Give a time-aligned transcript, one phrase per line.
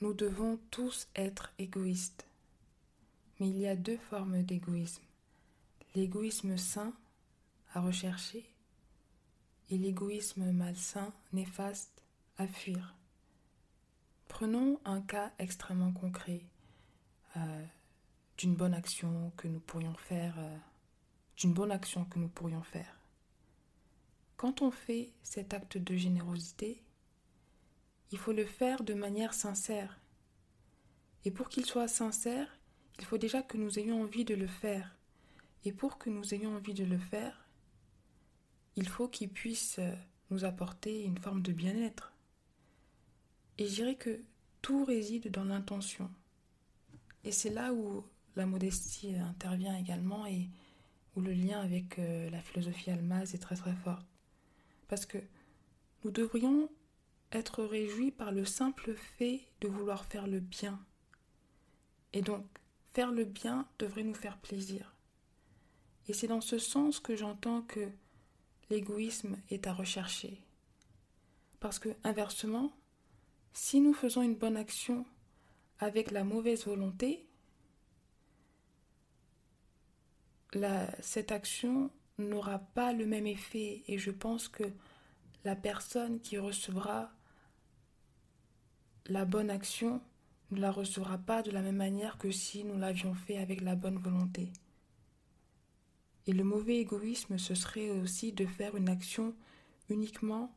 [0.00, 2.26] Nous devons tous être égoïstes.
[3.40, 5.02] Mais il y a deux formes d'égoïsme.
[5.94, 6.92] L'égoïsme sain
[7.74, 8.44] à rechercher
[9.70, 12.02] et l'égoïsme malsain, néfaste,
[12.36, 12.94] à fuir.
[14.28, 16.42] Prenons un cas extrêmement concret
[17.36, 17.64] euh,
[18.36, 20.56] d'une bonne action que nous pourrions faire, euh,
[21.36, 22.98] d'une bonne action que nous pourrions faire.
[24.36, 26.80] Quand on fait cet acte de générosité,
[28.10, 30.00] il faut le faire de manière sincère.
[31.24, 32.58] Et pour qu'il soit sincère,
[32.98, 34.96] il faut déjà que nous ayons envie de le faire.
[35.64, 37.46] Et pour que nous ayons envie de le faire,
[38.76, 39.80] il faut qu'il puisse
[40.30, 42.12] nous apporter une forme de bien-être.
[43.58, 44.20] Et je dirais que
[44.62, 46.10] tout réside dans l'intention.
[47.24, 48.04] Et c'est là où
[48.36, 50.48] la modestie intervient également et
[51.16, 54.04] où le lien avec euh, la philosophie almaz est très très fort.
[54.86, 55.18] Parce que
[56.04, 56.70] nous devrions
[57.32, 60.80] être réjouis par le simple fait de vouloir faire le bien.
[62.12, 62.44] Et donc,
[62.94, 64.94] faire le bien devrait nous faire plaisir.
[66.08, 67.88] Et c'est dans ce sens que j'entends que
[68.70, 70.40] l'égoïsme est à rechercher.
[71.60, 72.72] Parce que, inversement,
[73.52, 75.04] si nous faisons une bonne action
[75.80, 77.26] avec la mauvaise volonté,
[81.00, 84.64] cette action n'aura pas le même effet et je pense que
[85.44, 87.10] la personne qui recevra
[89.08, 90.00] la bonne action
[90.50, 93.74] ne la recevra pas de la même manière que si nous l'avions fait avec la
[93.74, 94.50] bonne volonté.
[96.26, 99.34] Et le mauvais égoïsme, ce serait aussi de faire une action
[99.88, 100.54] uniquement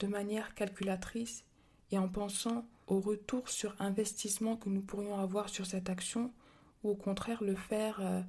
[0.00, 1.44] de manière calculatrice
[1.92, 6.32] et en pensant au retour sur investissement que nous pourrions avoir sur cette action,
[6.82, 8.22] ou au contraire le faire euh,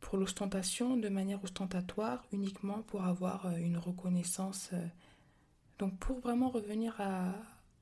[0.00, 4.70] pour l'ostentation de manière ostentatoire, uniquement pour avoir euh, une reconnaissance.
[4.72, 4.86] Euh.
[5.78, 7.32] Donc pour vraiment revenir à,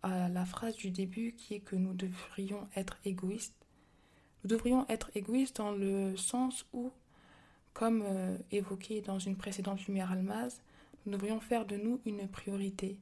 [0.03, 3.67] à la phrase du début qui est que nous devrions être égoïstes.
[4.42, 6.91] Nous devrions être égoïstes dans le sens où,
[7.72, 10.61] comme euh, évoqué dans une précédente lumière almaz,
[11.07, 12.98] nous devrions faire de nous une priorité.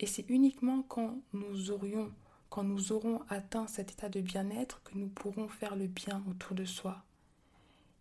[0.00, 2.12] Et c'est uniquement quand nous aurions,
[2.48, 6.54] quand nous aurons atteint cet état de bien-être que nous pourrons faire le bien autour
[6.54, 7.04] de soi.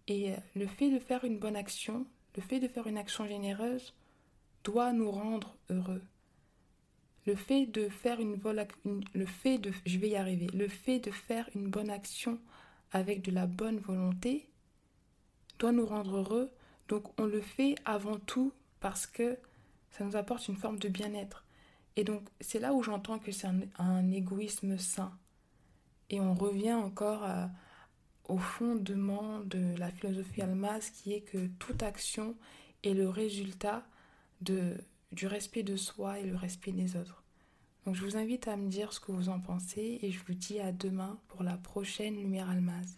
[0.07, 3.27] Et euh, le fait de faire une bonne action, le fait de faire une action
[3.27, 3.93] généreuse,
[4.63, 6.01] doit nous rendre heureux
[7.27, 8.57] le fait de faire une, bonne
[11.89, 12.39] action
[12.93, 14.49] avec de la bonne volonté
[15.59, 16.49] doit nous rendre heureux.
[16.87, 19.37] Donc on le fait avant tout parce que
[19.91, 21.43] ça nous apporte une forme de bien-être.
[21.97, 25.11] Et donc c'est là où j'entends que c'est un, égoïsme sain.
[26.09, 27.27] Et on revient encore
[28.29, 32.37] au fondement de la philosophie almas qui est que toute action
[32.83, 33.85] est le résultat
[34.39, 34.77] de
[35.11, 37.23] du respect de soi et le respect des autres.
[37.85, 40.33] Donc je vous invite à me dire ce que vous en pensez et je vous
[40.33, 42.97] dis à demain pour la prochaine Lumière Almaz.